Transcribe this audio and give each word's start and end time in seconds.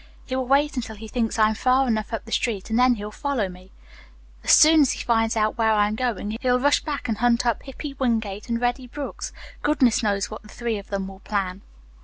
He 0.25 0.35
will 0.35 0.47
wait 0.47 0.75
until 0.75 0.95
he 0.95 1.07
thinks 1.07 1.37
I 1.37 1.49
am 1.49 1.53
far 1.53 1.87
enough 1.87 2.11
up 2.11 2.25
the 2.25 2.31
street 2.31 2.71
and 2.71 2.79
then 2.79 2.95
he'll 2.95 3.11
follow 3.11 3.47
me. 3.47 3.69
As 4.43 4.49
soon 4.51 4.81
as 4.81 4.93
he 4.93 5.03
finds 5.05 5.37
out 5.37 5.59
where 5.59 5.71
I 5.71 5.87
am 5.87 5.93
going 5.95 6.39
he'll 6.41 6.59
rush 6.59 6.79
back 6.83 7.07
and 7.07 7.19
hunt 7.19 7.45
up 7.45 7.61
Hippy 7.61 7.93
Wingate 7.93 8.49
and 8.49 8.59
Reddy 8.59 8.87
Brooks. 8.87 9.31
Goodness 9.61 10.01
knows 10.01 10.31
what 10.31 10.41
the 10.41 10.47
three 10.49 10.79
of 10.79 10.87
them 10.87 11.07
will 11.07 11.19
plan." 11.19 11.61